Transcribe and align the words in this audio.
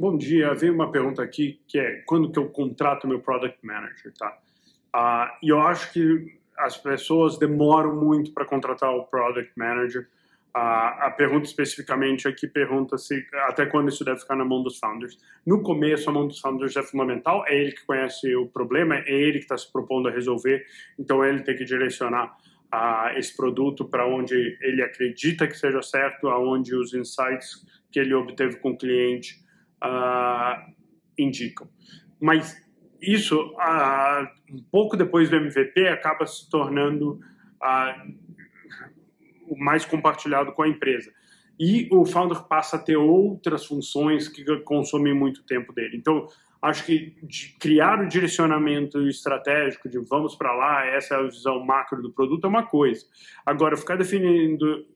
Bom 0.00 0.16
dia, 0.16 0.54
veio 0.54 0.72
uma 0.72 0.90
pergunta 0.90 1.22
aqui 1.22 1.60
que 1.68 1.78
é 1.78 2.02
quando 2.06 2.32
que 2.32 2.38
eu 2.38 2.48
contrato 2.48 3.06
meu 3.06 3.20
product 3.20 3.58
manager, 3.62 4.10
tá? 4.18 4.38
Uh, 4.96 5.36
e 5.42 5.50
eu 5.50 5.60
acho 5.60 5.92
que 5.92 6.38
as 6.56 6.74
pessoas 6.74 7.36
demoram 7.36 7.94
muito 7.94 8.32
para 8.32 8.46
contratar 8.46 8.94
o 8.96 9.04
product 9.04 9.52
manager. 9.58 10.08
Uh, 10.56 11.04
a 11.04 11.14
pergunta 11.14 11.46
especificamente 11.46 12.26
aqui 12.26 12.46
pergunta 12.46 12.96
se 12.96 13.26
até 13.46 13.66
quando 13.66 13.90
isso 13.90 14.02
deve 14.02 14.20
ficar 14.20 14.36
na 14.36 14.44
mão 14.46 14.62
dos 14.62 14.78
founders. 14.78 15.18
No 15.44 15.62
começo, 15.62 16.08
a 16.08 16.12
mão 16.14 16.26
dos 16.26 16.40
founders 16.40 16.74
é 16.78 16.82
fundamental, 16.82 17.44
é 17.46 17.54
ele 17.54 17.72
que 17.72 17.84
conhece 17.84 18.34
o 18.34 18.46
problema, 18.46 18.96
é 18.96 19.12
ele 19.12 19.36
que 19.36 19.44
está 19.44 19.58
se 19.58 19.70
propondo 19.70 20.08
a 20.08 20.10
resolver, 20.10 20.64
então 20.98 21.22
ele 21.22 21.42
tem 21.42 21.54
que 21.54 21.64
direcionar 21.66 22.38
uh, 22.72 23.18
esse 23.18 23.36
produto 23.36 23.84
para 23.84 24.06
onde 24.06 24.56
ele 24.62 24.82
acredita 24.82 25.46
que 25.46 25.58
seja 25.58 25.82
certo, 25.82 26.30
aonde 26.30 26.74
os 26.74 26.94
insights 26.94 27.66
que 27.92 28.00
ele 28.00 28.14
obteve 28.14 28.56
com 28.60 28.70
o 28.70 28.78
cliente 28.78 29.49
uh, 29.82 30.72
indicam. 31.18 31.68
Mas 32.20 32.56
isso, 33.00 33.40
uh, 33.40 34.28
um 34.52 34.62
pouco 34.70 34.96
depois 34.96 35.30
do 35.30 35.36
MVP, 35.36 35.88
acaba 35.88 36.26
se 36.26 36.48
tornando 36.50 37.12
uh, 37.62 38.14
o 39.48 39.58
mais 39.58 39.84
compartilhado 39.84 40.52
com 40.52 40.62
a 40.62 40.68
empresa. 40.68 41.10
E 41.58 41.88
o 41.90 42.06
founder 42.06 42.42
passa 42.44 42.76
a 42.76 42.78
ter 42.78 42.96
outras 42.96 43.66
funções 43.66 44.28
que 44.28 44.44
consomem 44.60 45.12
muito 45.14 45.44
tempo 45.44 45.72
dele. 45.74 45.96
Então, 45.96 46.26
acho 46.62 46.84
que 46.84 47.14
criar 47.58 48.00
o 48.00 48.08
direcionamento 48.08 49.06
estratégico 49.06 49.88
de 49.88 49.98
vamos 49.98 50.34
para 50.34 50.52
lá, 50.52 50.86
essa 50.86 51.14
é 51.14 51.18
a 51.18 51.22
visão 51.22 51.64
macro 51.64 52.00
do 52.00 52.12
produto, 52.12 52.44
é 52.44 52.48
uma 52.48 52.66
coisa. 52.66 53.04
Agora, 53.44 53.76
ficar 53.76 53.96
definindo 53.96 54.86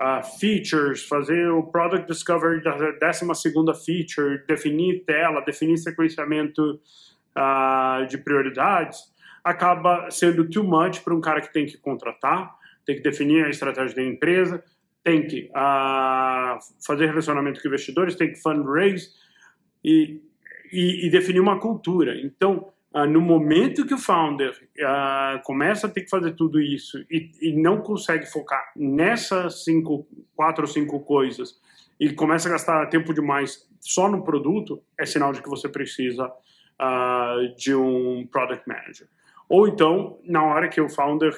uh, 0.00 0.24
features, 0.38 1.02
fazer 1.04 1.48
o 1.50 1.62
product 1.62 2.06
discovery 2.06 2.62
da 2.62 2.76
12 2.76 3.84
feature, 3.84 4.44
definir 4.46 5.04
tela, 5.04 5.40
definir 5.40 5.78
sequenciamento 5.78 6.80
uh, 7.36 8.06
de 8.06 8.18
prioridades, 8.18 8.98
acaba 9.42 10.10
sendo 10.10 10.48
too 10.48 10.64
much 10.64 11.00
para 11.00 11.14
um 11.14 11.20
cara 11.20 11.40
que 11.40 11.52
tem 11.52 11.66
que 11.66 11.76
contratar, 11.78 12.54
tem 12.84 12.96
que 12.96 13.02
definir 13.02 13.44
a 13.44 13.50
estratégia 13.50 13.96
da 13.96 14.02
empresa, 14.02 14.62
tem 15.02 15.26
que 15.26 15.50
uh, 15.50 16.58
fazer 16.84 17.06
relacionamento 17.06 17.60
com 17.60 17.68
investidores, 17.68 18.16
tem 18.16 18.32
que 18.32 18.40
fundraise 18.40 19.10
e, 19.84 20.20
e, 20.72 21.06
e 21.06 21.10
definir 21.10 21.40
uma 21.40 21.60
cultura. 21.60 22.18
Então, 22.18 22.72
Uh, 22.94 23.06
no 23.06 23.20
momento 23.20 23.84
que 23.84 23.92
o 23.92 23.98
founder 23.98 24.52
uh, 24.78 25.42
começa 25.42 25.88
a 25.88 25.90
ter 25.90 26.02
que 26.02 26.08
fazer 26.08 26.36
tudo 26.36 26.60
isso 26.60 27.04
e, 27.10 27.28
e, 27.42 27.52
não 27.52 27.80
consegue 27.80 28.24
focar 28.24 28.70
nessas 28.76 29.64
cinco, 29.64 30.06
quatro 30.36 30.62
ou 30.62 30.68
cinco 30.68 31.00
coisas 31.00 31.60
e 31.98 32.12
começa 32.12 32.48
a 32.48 32.52
gastar 32.52 32.86
tempo 32.86 33.12
demais 33.12 33.68
só 33.80 34.08
no 34.08 34.22
produto, 34.22 34.80
é 34.96 35.04
sinal 35.04 35.32
de 35.32 35.42
que 35.42 35.48
você 35.48 35.68
precisa 35.68 36.26
uh, 36.28 37.56
de 37.56 37.74
um 37.74 38.28
product 38.30 38.68
manager. 38.68 39.08
Ou 39.48 39.66
então, 39.66 40.20
na 40.24 40.44
hora 40.44 40.68
que 40.68 40.80
o 40.80 40.88
founder 40.88 41.34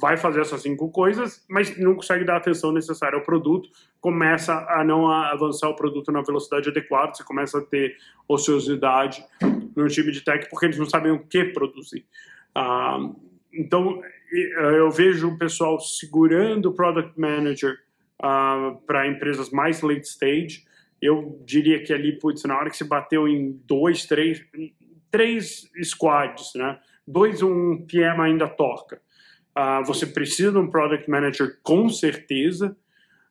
vai 0.00 0.16
fazer 0.16 0.40
essas 0.40 0.62
cinco 0.62 0.90
coisas, 0.90 1.44
mas 1.48 1.76
não 1.78 1.94
consegue 1.94 2.24
dar 2.24 2.34
a 2.34 2.38
atenção 2.38 2.70
necessária 2.70 3.16
ao 3.16 3.24
produto, 3.24 3.68
começa 4.00 4.54
a 4.68 4.84
não 4.84 5.10
avançar 5.10 5.68
o 5.68 5.74
produto 5.76 6.12
na 6.12 6.22
velocidade 6.22 6.68
adequada, 6.68 7.14
você 7.14 7.24
começa 7.24 7.58
a 7.58 7.62
ter 7.62 7.96
ociosidade 8.28 9.24
no 9.76 9.86
time 9.88 10.10
de 10.10 10.22
tech 10.22 10.48
porque 10.50 10.66
eles 10.66 10.78
não 10.78 10.86
sabem 10.86 11.12
o 11.12 11.18
que 11.18 11.44
produzir. 11.44 12.06
Uh, 12.56 13.14
então, 13.52 14.02
eu 14.30 14.90
vejo 14.90 15.28
o 15.28 15.38
pessoal 15.38 15.80
segurando 15.80 16.66
o 16.66 16.74
product 16.74 17.18
manager 17.18 17.78
ah, 18.22 18.76
para 18.86 19.06
empresas 19.06 19.50
mais 19.50 19.80
late 19.82 20.06
stage. 20.06 20.64
Eu 21.00 21.40
diria 21.44 21.82
que 21.82 21.92
ali, 21.92 22.18
putz, 22.18 22.44
na 22.44 22.56
hora 22.56 22.70
que 22.70 22.76
se 22.76 22.84
bateu 22.84 23.28
em 23.28 23.52
dois, 23.64 24.04
três, 24.06 24.42
três 25.10 25.70
squads, 25.82 26.52
né? 26.54 26.78
Dois, 27.06 27.42
um 27.42 27.84
PM 27.86 28.20
ainda 28.20 28.48
toca. 28.48 29.00
Uh, 29.56 29.84
você 29.86 30.06
precisa 30.06 30.52
de 30.52 30.58
um 30.58 30.70
product 30.70 31.08
manager 31.08 31.58
com 31.62 31.88
certeza, 31.88 32.76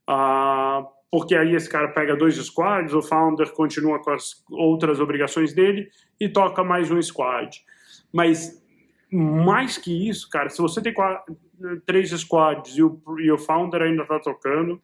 uh, 0.10 0.88
porque 1.12 1.36
aí 1.36 1.56
esse 1.56 1.70
cara 1.70 1.90
pega 1.90 2.16
dois 2.16 2.36
squads, 2.36 2.94
o 2.94 3.02
founder 3.02 3.52
continua 3.54 4.00
com 4.00 4.12
as 4.12 4.44
outras 4.50 5.00
obrigações 5.00 5.54
dele 5.54 5.90
e 6.20 6.28
toca 6.28 6.64
mais 6.64 6.92
um 6.92 7.02
squad. 7.02 7.64
Mas 8.12 8.62
mais 9.12 9.78
que 9.78 10.10
isso, 10.10 10.30
cara, 10.30 10.50
se 10.50 10.62
você 10.62 10.82
tem 10.82 10.94
quatro, 10.94 11.38
três 11.86 12.10
squads 12.10 12.78
e 12.78 12.84
o, 12.84 13.02
e 13.20 13.32
o 13.32 13.38
founder 13.38 13.82
ainda 13.82 14.04
está 14.04 14.20
tocando, 14.20 14.82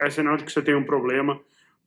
é 0.00 0.10
sinal 0.10 0.36
de 0.36 0.44
que 0.44 0.52
você 0.52 0.62
tem 0.62 0.74
um 0.74 0.84
problema. 0.84 1.40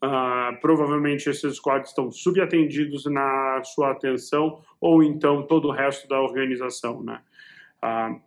Uh, 0.03 0.55
provavelmente 0.61 1.27
esses 1.27 1.55
squads 1.55 1.89
estão 1.89 2.11
subatendidos 2.11 3.05
na 3.05 3.63
sua 3.63 3.91
atenção 3.91 4.61
ou 4.79 5.01
então 5.01 5.41
todo 5.41 5.69
o 5.69 5.71
resto 5.71 6.07
da 6.07 6.21
organização, 6.21 7.01
né? 7.01 7.19
Uh, 7.83 8.21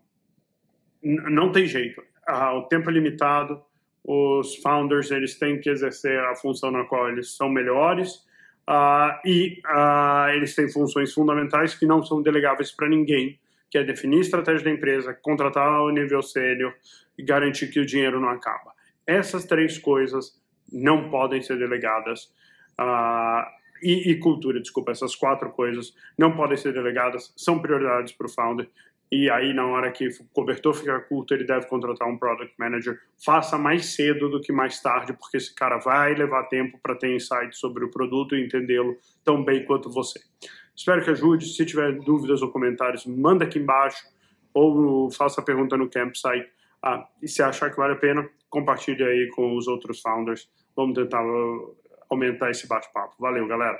não 1.02 1.52
tem 1.52 1.66
jeito. 1.66 2.00
Uh, 2.28 2.58
o 2.58 2.62
tempo 2.64 2.90
é 2.90 2.92
limitado, 2.92 3.62
os 4.04 4.56
founders 4.56 5.10
eles 5.10 5.38
têm 5.38 5.60
que 5.60 5.68
exercer 5.68 6.18
a 6.20 6.34
função 6.34 6.70
na 6.70 6.84
qual 6.84 7.08
eles 7.08 7.36
são 7.36 7.48
melhores 7.48 8.26
uh, 8.68 9.18
e 9.24 9.60
uh, 9.66 10.30
eles 10.34 10.54
têm 10.54 10.70
funções 10.70 11.12
fundamentais 11.12 11.74
que 11.74 11.86
não 11.86 12.02
são 12.02 12.22
delegáveis 12.22 12.70
para 12.70 12.88
ninguém, 12.88 13.38
que 13.70 13.78
é 13.78 13.84
definir 13.84 14.18
a 14.18 14.20
estratégia 14.20 14.64
da 14.64 14.70
empresa, 14.70 15.14
contratar 15.14 15.82
o 15.82 15.90
nível 15.90 16.22
sênior 16.22 16.74
e 17.16 17.22
garantir 17.22 17.68
que 17.68 17.80
o 17.80 17.86
dinheiro 17.86 18.20
não 18.20 18.30
acaba. 18.30 18.72
Essas 19.06 19.44
três 19.44 19.78
coisas 19.78 20.40
não 20.72 21.10
podem 21.10 21.42
ser 21.42 21.58
delegadas. 21.58 22.32
Uh, 22.80 23.60
e, 23.82 24.10
e, 24.10 24.18
cultura, 24.18 24.60
desculpa, 24.60 24.92
essas 24.92 25.14
quatro 25.14 25.50
coisas 25.50 25.94
não 26.16 26.36
podem 26.36 26.56
ser 26.56 26.72
delegadas, 26.72 27.32
são 27.36 27.60
prioridades 27.60 28.12
para 28.12 28.26
o 28.26 28.30
founder 28.30 28.68
e 29.10 29.28
aí 29.28 29.52
na 29.52 29.66
hora 29.66 29.90
que 29.90 30.06
o 30.06 30.24
cobertor 30.32 30.72
ficar 30.72 31.00
curto, 31.00 31.34
ele 31.34 31.44
deve 31.44 31.66
contratar 31.66 32.06
um 32.06 32.16
product 32.16 32.54
manager. 32.58 33.00
Faça 33.24 33.58
mais 33.58 33.94
cedo 33.94 34.28
do 34.28 34.40
que 34.40 34.52
mais 34.52 34.80
tarde, 34.80 35.12
porque 35.12 35.36
esse 35.36 35.52
cara 35.54 35.78
vai 35.78 36.14
levar 36.14 36.44
tempo 36.44 36.78
para 36.80 36.94
ter 36.94 37.14
insight 37.14 37.56
sobre 37.56 37.84
o 37.84 37.90
produto 37.90 38.36
e 38.36 38.44
entendê-lo 38.44 38.96
tão 39.24 39.44
bem 39.44 39.64
quanto 39.64 39.90
você. 39.90 40.20
Espero 40.76 41.04
que 41.04 41.10
ajude. 41.10 41.46
Se 41.46 41.66
tiver 41.66 41.92
dúvidas 41.92 42.40
ou 42.40 42.50
comentários, 42.50 43.04
manda 43.04 43.44
aqui 43.44 43.58
embaixo 43.58 44.06
ou 44.54 45.10
faça 45.10 45.40
a 45.40 45.44
pergunta 45.44 45.76
no 45.76 45.90
campsite. 45.90 46.48
Ah, 46.82 47.06
e 47.20 47.28
se 47.28 47.42
achar 47.42 47.70
que 47.70 47.76
vale 47.76 47.94
a 47.94 47.96
pena, 47.96 48.28
compartilhe 48.48 49.02
aí 49.02 49.28
com 49.34 49.56
os 49.56 49.66
outros 49.66 50.00
founders. 50.00 50.48
Vamos 50.74 50.94
tentar 50.94 51.24
uh, 51.24 51.76
aumentar 52.08 52.50
esse 52.50 52.66
bate-papo. 52.66 53.14
Valeu, 53.18 53.46
galera! 53.46 53.78